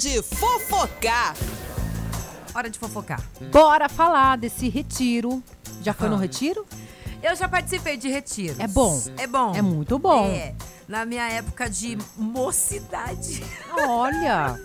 de 0.00 0.22
fofocar. 0.22 1.36
Hora 2.54 2.70
de 2.70 2.78
fofocar. 2.78 3.22
Bora 3.52 3.86
falar 3.86 4.38
desse 4.38 4.66
retiro. 4.70 5.42
Já 5.82 5.92
foi 5.92 6.08
no 6.08 6.16
Ah. 6.16 6.20
retiro? 6.20 6.66
Eu 7.22 7.36
já 7.36 7.46
participei 7.46 7.98
de 7.98 8.08
retiros. 8.08 8.58
É 8.58 8.66
bom. 8.66 8.98
É 9.18 9.26
bom. 9.26 9.54
É 9.54 9.60
muito 9.60 9.98
bom. 9.98 10.24
É. 10.26 10.54
Na 10.88 11.04
minha 11.04 11.28
época 11.28 11.68
de 11.68 11.98
mocidade. 12.16 13.44
Olha! 13.76 14.58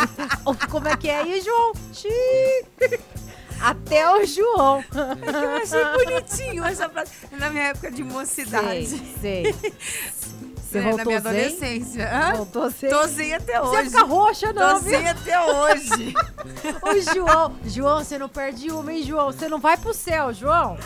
Como 0.70 0.88
é 0.88 0.96
que 0.96 1.10
é 1.10 1.18
aí, 1.20 1.42
João? 1.42 1.72
Xiii. 1.92 2.64
Até 3.60 4.10
o 4.10 4.24
João. 4.24 4.82
Eu 4.94 5.50
achei 5.62 5.84
bonitinho 6.06 6.64
essa 6.64 6.88
frase. 6.88 7.10
Na 7.32 7.50
minha 7.50 7.64
época 7.64 7.90
de 7.90 8.02
mocidade. 8.02 8.86
Sei, 9.20 9.52
sei. 9.52 9.54
Você 10.70 10.80
na 10.80 10.88
voltou 10.88 11.06
minha 11.06 11.20
zen? 11.20 11.30
adolescência. 11.30 12.10
Hã? 12.12 12.32
Voltou 12.36 12.70
zen? 12.70 12.90
Tô 12.90 13.06
zen 13.06 13.34
até 13.34 13.60
Você 13.60 13.76
hoje. 13.76 13.90
fica 13.90 14.02
roxa, 14.04 14.52
não, 14.52 14.74
Tô 14.74 14.80
viu? 14.80 14.98
zen 14.98 15.08
até 15.08 15.40
hoje. 15.40 16.14
Ô, 16.82 17.12
João. 17.14 17.56
João, 17.64 17.98
você 18.04 18.18
não 18.18 18.28
perde 18.28 18.70
uma, 18.70 18.92
hein, 18.92 19.02
João? 19.02 19.26
Você 19.32 19.48
não 19.48 19.58
vai 19.58 19.76
pro 19.76 19.92
céu, 19.92 20.32
João. 20.32 20.78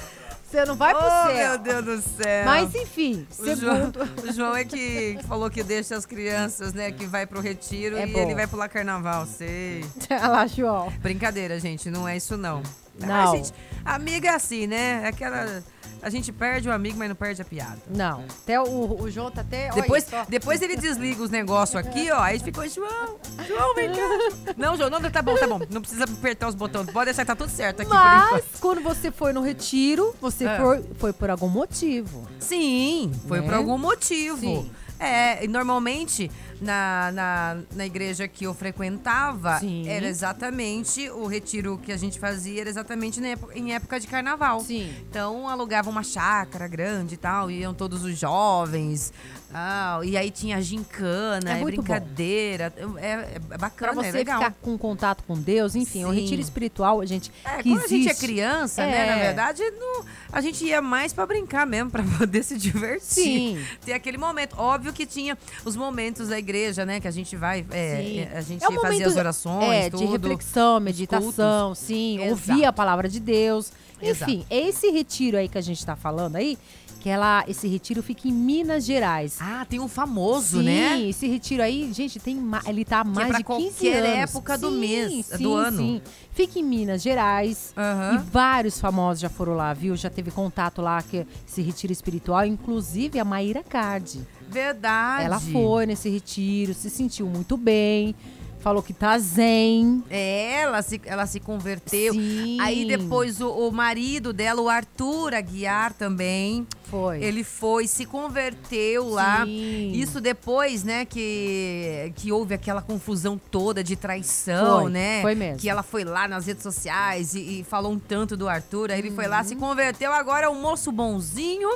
Você 0.50 0.64
não 0.64 0.76
vai 0.76 0.94
pro 0.94 1.04
oh, 1.04 1.26
céu. 1.26 1.34
meu 1.34 1.58
Deus 1.58 1.84
do 1.84 2.00
céu. 2.16 2.44
Mas 2.44 2.72
enfim, 2.76 3.26
O 3.40 3.44
João, 3.56 3.56
segundo. 3.56 4.02
o 4.28 4.32
João 4.32 4.54
é 4.56 4.64
que 4.64 5.18
falou 5.26 5.50
que 5.50 5.64
deixa 5.64 5.96
as 5.96 6.06
crianças, 6.06 6.72
né, 6.72 6.92
que 6.92 7.06
vai 7.06 7.26
pro 7.26 7.40
retiro 7.40 7.96
É 7.96 8.06
e 8.06 8.12
bom. 8.12 8.20
ele 8.20 8.36
vai 8.36 8.46
pular 8.46 8.68
carnaval, 8.68 9.26
sei. 9.26 9.84
Olha 10.08 10.28
lá, 10.28 10.46
João. 10.46 10.92
Brincadeira, 11.00 11.58
gente, 11.58 11.90
não 11.90 12.06
é 12.06 12.16
isso 12.16 12.36
não. 12.36 12.62
Não. 13.00 13.32
A 13.32 13.36
gente, 13.36 13.52
amiga 13.84 14.28
é 14.28 14.34
assim, 14.34 14.68
né? 14.68 15.00
É 15.02 15.08
Aquela 15.08 15.60
a 16.04 16.10
gente 16.10 16.30
perde 16.30 16.68
o 16.68 16.72
amigo, 16.72 16.98
mas 16.98 17.08
não 17.08 17.16
perde 17.16 17.40
a 17.40 17.44
piada. 17.44 17.78
Não, 17.88 18.24
até 18.42 18.60
o, 18.60 19.00
o 19.02 19.10
João 19.10 19.30
tá 19.30 19.40
até. 19.40 19.70
olha 19.72 19.82
Depois, 19.82 20.04
só. 20.04 20.24
depois 20.28 20.60
ele 20.62 20.76
desliga 20.76 21.22
os 21.22 21.30
negócios 21.30 21.74
aqui, 21.76 22.10
ó. 22.10 22.20
Aí 22.20 22.38
ficou, 22.38 22.68
João, 22.68 23.16
João, 23.46 23.74
vem 23.74 23.90
cá. 23.90 24.54
Não, 24.56 24.76
João, 24.76 24.90
não, 24.90 25.00
tá 25.10 25.22
bom, 25.22 25.34
tá 25.36 25.46
bom. 25.46 25.60
Não 25.70 25.80
precisa 25.80 26.04
apertar 26.04 26.48
os 26.48 26.54
botões. 26.54 26.90
Pode 26.90 27.06
deixar 27.06 27.22
que 27.22 27.26
tá 27.26 27.34
tudo 27.36 27.50
certo 27.50 27.82
aqui 27.82 27.90
Mas 27.90 28.44
quando 28.60 28.80
você 28.82 29.10
foi 29.10 29.32
no 29.32 29.40
retiro, 29.42 30.14
você 30.20 30.44
É. 30.44 30.58
foi, 30.58 30.84
foi 30.98 31.12
por 31.12 31.30
algum 31.30 31.48
motivo. 31.48 32.26
Sim, 32.38 33.10
foi 33.26 33.40
Né? 33.40 33.46
por 33.46 33.54
algum 33.54 33.78
motivo. 33.78 34.40
Sim. 34.40 34.70
É, 34.98 35.46
normalmente 35.48 36.30
na, 36.60 37.10
na, 37.12 37.56
na 37.74 37.84
igreja 37.86 38.28
que 38.28 38.44
eu 38.46 38.54
frequentava, 38.54 39.58
Sim. 39.58 39.88
era 39.88 40.06
exatamente 40.06 41.10
o 41.10 41.26
retiro 41.26 41.78
que 41.78 41.90
a 41.92 41.96
gente 41.96 42.18
fazia, 42.18 42.60
era 42.60 42.70
exatamente 42.70 43.22
época- 43.24 43.58
em 43.58 43.74
época 43.74 43.98
de 43.98 44.06
carnaval. 44.06 44.60
Sim. 44.60 44.92
Então 45.10 45.48
alugava 45.48 45.90
uma 45.90 46.02
chácara 46.02 46.68
grande 46.68 47.14
e 47.14 47.16
tal, 47.16 47.50
iam 47.50 47.74
todos 47.74 48.04
os 48.04 48.16
jovens, 48.16 49.12
tal, 49.52 50.04
e 50.04 50.16
aí 50.16 50.30
tinha 50.30 50.62
gincana, 50.62 51.56
É 51.58 51.60
é 51.60 51.64
brincadeira, 51.64 52.72
é, 52.96 53.10
é 53.10 53.40
Pra 53.48 53.58
bacana, 53.58 53.94
você 53.94 54.08
é 54.08 54.12
legal. 54.12 54.38
ficar 54.40 54.54
com 54.62 54.78
contato 54.78 55.24
com 55.24 55.34
Deus, 55.38 55.74
enfim, 55.74 56.04
o 56.04 56.12
Sim. 56.14 56.20
retiro 56.20 56.40
espiritual, 56.40 57.04
gente, 57.04 57.32
É, 57.44 57.62
que 57.62 57.70
quando 57.70 57.84
a 57.84 57.88
gente 57.88 58.06
é 58.08 58.10
existe. 58.12 58.26
criança, 58.26 58.86
né, 58.86 59.06
É. 59.06 59.10
na 59.10 59.16
verdade, 59.16 59.62
não- 59.72 60.04
a 60.32 60.40
gente 60.40 60.64
ia 60.64 60.80
mais 60.80 61.12
pra 61.12 61.26
brincar 61.26 61.66
mesmo, 61.66 61.90
pra 61.92 62.02
poder 62.18 62.42
se 62.44 62.56
divertir. 62.56 63.02
Sim. 63.24 63.64
Ter 63.84 63.92
aquele 63.92 64.16
momento. 64.18 64.54
Óbvio 64.56 64.83
que 64.92 65.06
tinha 65.06 65.36
os 65.64 65.76
momentos 65.76 66.28
da 66.28 66.38
igreja, 66.38 66.84
né, 66.84 67.00
que 67.00 67.08
a 67.08 67.10
gente 67.10 67.36
vai, 67.36 67.64
é, 67.70 68.02
Sim. 68.02 68.18
é, 68.20 68.38
a 68.38 68.40
gente 68.40 68.64
É 68.64 68.68
um 68.68 68.80
fazia 68.80 69.06
as 69.06 69.16
orações, 69.16 69.70
é, 69.70 69.90
tudo. 69.90 70.04
de 70.04 70.12
reflexão, 70.12 70.80
meditação, 70.80 71.74
sim, 71.74 72.16
Exato. 72.18 72.30
ouvir 72.30 72.64
a 72.64 72.72
palavra 72.72 73.08
de 73.08 73.20
Deus. 73.20 73.72
Exato. 74.02 74.30
Enfim, 74.30 74.44
esse 74.50 74.90
retiro 74.90 75.36
aí 75.36 75.48
que 75.48 75.56
a 75.58 75.62
gente 75.62 75.84
tá 75.84 75.96
falando 75.96 76.36
aí, 76.36 76.58
que 77.00 77.08
ela, 77.10 77.44
esse 77.46 77.68
retiro 77.68 78.02
fica 78.02 78.26
em 78.26 78.32
Minas 78.32 78.84
Gerais. 78.86 79.36
Ah, 79.38 79.66
tem 79.68 79.78
um 79.78 79.88
famoso, 79.88 80.58
sim, 80.60 80.64
né? 80.64 81.00
esse 81.02 81.26
retiro 81.28 81.62
aí, 81.62 81.92
gente, 81.92 82.18
tem 82.18 82.38
ele 82.66 82.82
tá 82.82 82.98
há 82.98 83.00
é 83.02 83.04
mais 83.04 83.28
pra 83.28 83.38
de 83.38 83.44
15 83.44 83.44
qualquer 83.70 83.96
anos. 84.02 84.30
época 84.34 84.56
do 84.58 84.70
Sim, 84.70 84.78
mês, 84.78 85.26
sim, 85.26 85.42
do 85.42 85.52
ano. 85.54 85.76
Sim. 85.76 86.02
Fica 86.32 86.58
em 86.58 86.62
Minas 86.64 87.02
Gerais. 87.02 87.74
Aham. 87.76 88.14
E 88.14 88.30
vários 88.30 88.80
famosos 88.80 89.20
já 89.20 89.28
foram 89.28 89.54
lá, 89.54 89.72
viu? 89.74 89.94
Já 89.96 90.08
teve 90.08 90.30
contato 90.30 90.80
lá, 90.80 91.02
que 91.02 91.26
esse 91.46 91.60
retiro 91.60 91.92
espiritual, 91.92 92.44
inclusive 92.46 93.20
a 93.20 93.24
Maíra 93.24 93.62
Cardi. 93.62 94.22
Verdade. 94.54 95.24
Ela 95.24 95.40
foi 95.40 95.84
nesse 95.86 96.08
retiro, 96.08 96.72
se 96.74 96.88
sentiu 96.88 97.26
muito 97.26 97.56
bem, 97.56 98.14
falou 98.60 98.82
que 98.82 98.94
tá 98.94 99.18
zen. 99.18 100.02
É, 100.08 100.62
ela 100.62 100.80
se, 100.80 100.98
ela 101.04 101.26
se 101.26 101.38
converteu. 101.40 102.14
Sim. 102.14 102.58
Aí 102.60 102.86
depois 102.86 103.40
o, 103.40 103.50
o 103.50 103.70
marido 103.72 104.32
dela, 104.32 104.62
o 104.62 104.68
Arthur 104.70 105.34
Aguiar 105.34 105.92
também, 105.92 106.66
Foi. 106.84 107.22
ele 107.22 107.44
foi, 107.44 107.86
se 107.86 108.06
converteu 108.06 109.10
lá. 109.10 109.44
Sim. 109.44 109.92
Isso 109.92 110.18
depois, 110.20 110.82
né, 110.82 111.04
que, 111.04 112.10
que 112.16 112.32
houve 112.32 112.54
aquela 112.54 112.80
confusão 112.80 113.38
toda 113.50 113.84
de 113.84 113.96
traição, 113.96 114.82
Foi, 114.82 114.90
né? 114.90 115.20
foi 115.20 115.34
mesmo. 115.34 115.58
Que 115.58 115.68
ela 115.68 115.82
foi 115.82 116.04
lá 116.04 116.26
nas 116.26 116.46
redes 116.46 116.62
sociais 116.62 117.34
e, 117.34 117.60
e 117.60 117.64
falou 117.64 117.92
um 117.92 117.98
tanto 117.98 118.34
do 118.36 118.48
Arthur. 118.48 118.90
Aí 118.92 118.98
ele 118.98 119.10
foi 119.10 119.26
lá, 119.26 119.38
Uhum. 119.40 119.44
se 119.44 119.56
converteu, 119.56 120.10
agora 120.12 120.46
é 120.46 120.48
um 120.48 120.58
moço 120.62 120.90
bonzinho. 120.90 121.68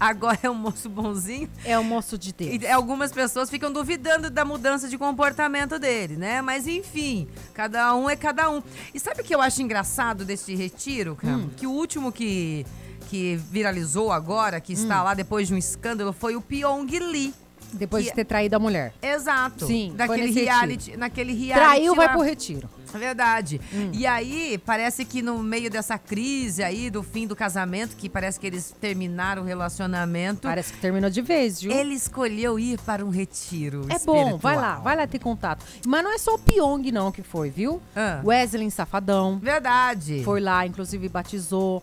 Agora 0.00 0.38
é 0.42 0.48
um 0.50 0.54
moço 0.54 0.88
bonzinho. 0.88 1.48
É 1.64 1.78
o 1.78 1.82
moço 1.84 2.16
de 2.16 2.32
Deus. 2.32 2.62
E 2.62 2.66
algumas 2.68 3.10
pessoas 3.12 3.50
ficam 3.50 3.72
duvidando 3.72 4.30
da 4.30 4.44
mudança 4.44 4.88
de 4.88 4.96
comportamento 4.96 5.78
dele, 5.78 6.16
né? 6.16 6.40
Mas 6.40 6.66
enfim, 6.66 7.26
cada 7.52 7.94
um 7.94 8.08
é 8.08 8.14
cada 8.16 8.48
um. 8.50 8.62
E 8.94 9.00
sabe 9.00 9.22
o 9.22 9.24
que 9.24 9.34
eu 9.34 9.40
acho 9.40 9.60
engraçado 9.60 10.24
desse 10.24 10.54
retiro, 10.54 11.16
cara? 11.16 11.36
Hum. 11.36 11.50
Que 11.56 11.66
o 11.66 11.70
último 11.70 12.12
que, 12.12 12.64
que 13.10 13.36
viralizou 13.50 14.12
agora, 14.12 14.60
que 14.60 14.72
Hum. 14.72 14.76
está 14.76 15.02
lá 15.02 15.14
depois 15.14 15.48
de 15.48 15.54
um 15.54 15.58
escândalo, 15.58 16.12
foi 16.12 16.36
o 16.36 16.40
Pyong 16.40 16.86
Lee. 17.00 17.34
Depois 17.72 18.04
que- 18.04 18.10
de 18.10 18.16
ter 18.16 18.24
traído 18.24 18.56
a 18.56 18.58
mulher. 18.58 18.94
Exato. 19.02 19.66
Sim, 19.66 19.94
nesse 20.08 20.40
reality, 20.42 20.96
naquele 20.96 21.34
reality. 21.34 21.66
Traiu, 21.68 21.94
vai 21.94 22.06
lá. 22.06 22.12
pro 22.12 22.22
retiro. 22.22 22.68
É 22.94 22.98
Verdade. 22.98 23.60
Hum. 23.72 23.90
E 23.92 24.06
aí, 24.06 24.58
parece 24.64 25.04
que 25.04 25.22
no 25.22 25.38
meio 25.38 25.70
dessa 25.70 25.98
crise 25.98 26.62
aí, 26.62 26.90
do 26.90 27.02
fim 27.02 27.26
do 27.26 27.34
casamento, 27.36 27.96
que 27.96 28.08
parece 28.08 28.38
que 28.38 28.46
eles 28.46 28.74
terminaram 28.80 29.42
o 29.42 29.44
relacionamento, 29.44 30.42
Parece 30.42 30.72
que 30.72 30.78
terminou 30.80 31.10
de 31.10 31.20
vez, 31.22 31.60
viu? 31.60 31.70
ele 31.72 31.94
escolheu 31.94 32.58
ir 32.58 32.78
para 32.80 33.04
um 33.04 33.10
retiro. 33.10 33.86
É 33.88 33.98
bom, 34.04 34.36
vai 34.38 34.54
lá, 34.56 34.60
espiritual. 34.62 34.82
vai 34.82 34.96
lá 34.96 35.06
ter 35.06 35.18
contato. 35.18 35.64
Mas 35.86 36.04
não 36.04 36.12
é 36.12 36.18
só 36.18 36.34
o 36.34 36.38
Pyong, 36.38 36.90
não, 36.92 37.10
que 37.12 37.22
foi, 37.22 37.50
viu? 37.50 37.80
Ah. 37.94 38.20
Wesley 38.24 38.70
Safadão 38.70 39.38
Verdade. 39.38 40.22
foi 40.24 40.40
lá, 40.40 40.66
inclusive 40.66 41.08
batizou. 41.08 41.82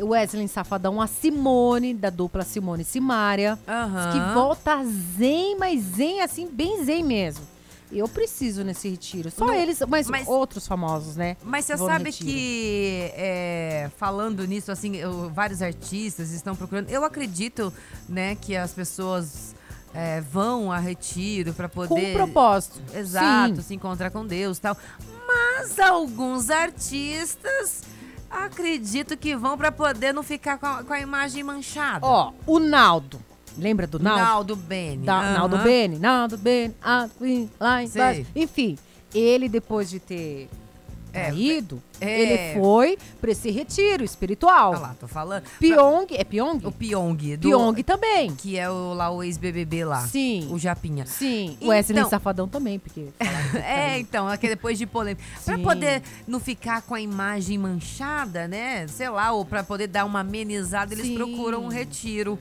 Wesley 0.00 0.48
Safadão, 0.48 1.02
a 1.02 1.06
Simone, 1.06 1.92
da 1.92 2.08
dupla 2.08 2.44
Simone 2.44 2.82
e 2.82 2.84
Simária. 2.86 3.58
Aham. 3.68 4.12
Que 4.12 4.34
volta 4.34 4.82
zen, 5.18 5.56
mas 5.58 5.82
zen 5.82 6.22
assim, 6.22 6.48
bem 6.50 6.82
zen 6.84 7.04
mesmo. 7.04 7.44
Eu 7.92 8.08
preciso 8.08 8.64
nesse 8.64 8.88
retiro. 8.88 9.30
Só 9.30 9.44
Não, 9.46 9.52
eles, 9.54 9.80
mas, 9.86 10.08
mas- 10.08 10.26
outros 10.26 10.66
famosos, 10.66 11.14
né? 11.16 11.36
Mas 11.44 11.66
você 11.66 11.76
sabe 11.76 12.10
que, 12.10 13.10
é, 13.14 13.90
falando 13.98 14.46
nisso, 14.46 14.72
assim, 14.72 14.96
eu- 14.96 15.28
vários 15.30 15.60
artistas 15.60 16.30
estão 16.30 16.56
procurando. 16.56 16.88
Eu 16.88 17.04
acredito, 17.04 17.72
né, 18.08 18.34
que 18.34 18.56
as 18.56 18.72
pessoas 18.72 19.54
é, 19.94 20.22
vão 20.22 20.72
a 20.72 20.78
retiro 20.78 21.52
para 21.52 21.68
Com 21.68 21.86
poder. 21.86 22.12
um 22.12 22.14
propósito. 22.14 22.80
Exato, 22.94 23.56
Sim. 23.56 23.62
se 23.62 23.74
encontrar 23.74 24.10
com 24.10 24.26
Deus 24.26 24.56
e 24.56 24.60
tal. 24.62 24.74
Mas 25.26 25.78
alguns 25.78 26.48
artistas 26.48 27.82
acredito 28.30 29.16
que 29.18 29.36
vão 29.36 29.58
para 29.58 29.70
poder 29.70 30.14
não 30.14 30.22
ficar 30.22 30.56
com 30.58 30.64
a, 30.66 30.82
com 30.82 30.92
a 30.94 31.00
imagem 31.00 31.42
manchada. 31.44 32.06
Ó, 32.06 32.32
o 32.46 32.58
Naldo. 32.58 33.20
Lembra 33.58 33.86
do 33.86 33.98
Naldo? 33.98 34.20
Naldo 34.22 34.56
Bene. 34.56 35.04
Da, 35.04 35.18
aham. 35.20 35.32
Naldo 35.38 35.58
Bene, 35.58 35.98
Naldo 35.98 36.38
Bene, 36.38 36.74
ah, 36.82 37.08
lá 37.60 37.82
embaixo. 37.82 38.26
Enfim, 38.34 38.78
ele 39.14 39.48
depois 39.48 39.90
de 39.90 40.00
ter 40.00 40.48
É, 41.12 41.24
traído, 41.26 41.82
é. 42.00 42.20
ele 42.54 42.58
foi 42.60 42.96
pra 43.20 43.30
esse 43.32 43.50
retiro 43.50 44.02
espiritual. 44.02 44.70
Olha 44.70 44.78
lá, 44.80 44.96
tô 44.98 45.06
falando. 45.06 45.44
Pyong, 45.58 46.06
é 46.12 46.24
Pyong? 46.24 46.60
O 46.66 46.72
Pyong. 46.72 47.36
Do, 47.36 47.48
Pyong 47.50 47.82
também. 47.82 48.34
Que 48.34 48.56
é 48.58 48.70
o, 48.70 48.94
lá 48.94 49.10
o 49.10 49.22
ex-BBB 49.22 49.84
lá. 49.84 50.00
Sim. 50.06 50.48
O 50.50 50.58
Japinha. 50.58 51.04
Sim, 51.04 51.50
Então- 51.58 51.68
o 51.68 51.70
Wesley 51.70 52.04
Safadão 52.08 52.48
também, 52.48 52.78
porque... 52.78 53.08
É, 53.62 53.98
então, 53.98 54.30
é 54.30 54.36
que 54.38 54.48
depois 54.48 54.78
de 54.78 54.86
polêmica. 54.86 55.22
Sim. 55.38 55.62
poder 55.62 56.02
não 56.26 56.40
ficar 56.40 56.80
com 56.80 56.94
a 56.94 57.00
imagem 57.00 57.58
manchada, 57.58 58.48
né? 58.48 58.86
Sei 58.88 59.08
lá, 59.10 59.32
ou 59.32 59.44
pra 59.44 59.62
poder 59.62 59.88
dar 59.88 60.06
uma 60.06 60.20
amenizada, 60.20 60.94
eles 60.94 61.06
Sim. 61.08 61.14
procuram 61.16 61.62
um 61.64 61.68
retiro. 61.68 62.38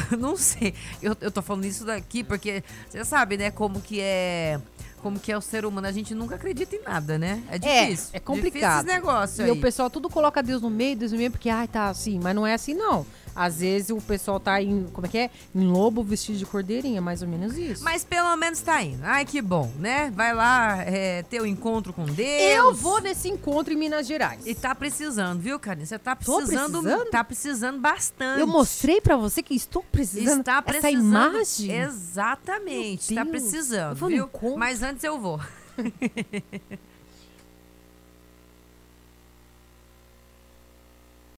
Não 0.18 0.36
sei. 0.36 0.74
Eu, 1.02 1.16
eu 1.20 1.30
tô 1.30 1.42
falando 1.42 1.64
isso 1.64 1.84
daqui 1.84 2.22
porque 2.24 2.62
você 2.88 3.04
sabe, 3.04 3.36
né, 3.36 3.50
como 3.50 3.80
que 3.80 4.00
é. 4.00 4.60
Como 5.02 5.18
que 5.18 5.32
é 5.32 5.36
o 5.36 5.40
ser 5.40 5.64
humano. 5.66 5.86
A 5.88 5.92
gente 5.92 6.14
nunca 6.14 6.36
acredita 6.36 6.76
em 6.76 6.82
nada, 6.82 7.18
né? 7.18 7.42
É 7.50 7.58
difícil. 7.58 8.10
é 8.12 8.20
complicado. 8.20 8.52
Difícil 8.52 8.78
esse 8.78 8.86
negócio 8.86 9.42
E 9.42 9.44
aí. 9.46 9.50
o 9.50 9.60
pessoal 9.60 9.90
tudo 9.90 10.08
coloca 10.08 10.40
Deus 10.40 10.62
no 10.62 10.70
meio, 10.70 10.96
Deus 10.96 11.10
no 11.10 11.18
meio, 11.18 11.30
porque, 11.32 11.50
ai, 11.50 11.66
tá 11.66 11.88
assim, 11.88 12.20
mas 12.22 12.34
não 12.36 12.46
é 12.46 12.54
assim, 12.54 12.72
não. 12.72 13.04
Às 13.34 13.60
vezes 13.60 13.90
o 13.90 13.96
pessoal 13.96 14.38
tá 14.38 14.60
em, 14.62 14.84
como 14.92 15.06
é 15.06 15.10
que 15.10 15.18
é? 15.18 15.30
Em 15.54 15.66
lobo 15.66 16.02
vestido 16.02 16.38
de 16.38 16.46
cordeirinha, 16.46 17.00
mais 17.00 17.22
ou 17.22 17.28
menos 17.28 17.56
isso. 17.56 17.82
Mas 17.82 18.04
pelo 18.04 18.36
menos 18.36 18.60
tá 18.60 18.82
indo. 18.82 19.02
Ai, 19.04 19.24
que 19.24 19.40
bom, 19.40 19.70
né? 19.78 20.12
Vai 20.14 20.34
lá 20.34 20.82
é, 20.82 21.22
ter 21.22 21.40
o 21.40 21.46
encontro 21.46 21.92
com 21.92 22.04
Deus. 22.04 22.42
eu 22.42 22.74
vou 22.74 23.00
nesse 23.00 23.28
encontro 23.28 23.72
em 23.72 23.76
Minas 23.76 24.06
Gerais. 24.06 24.46
E 24.46 24.54
tá 24.54 24.74
precisando, 24.74 25.40
viu, 25.40 25.58
Karine? 25.58 25.86
Você 25.86 25.98
tá 25.98 26.14
Tô 26.14 26.36
precisando, 26.36 26.80
precisando? 26.82 27.10
Tá 27.10 27.24
precisando 27.24 27.80
bastante. 27.80 28.40
Eu 28.40 28.46
mostrei 28.46 29.00
pra 29.00 29.16
você 29.16 29.42
que 29.42 29.54
estou 29.54 29.82
precisando 29.82 30.40
Está 30.40 30.60
precisando. 30.60 31.38
essa 31.40 31.62
imagem. 31.62 31.72
Exatamente. 31.80 33.14
Deus. 33.14 33.28
precisando, 33.28 33.92
Eu 33.92 33.96
vou 33.96 34.08
viu? 34.08 34.56
Mas 34.56 34.82
antes 34.82 35.02
eu 35.04 35.18
vou. 35.18 35.40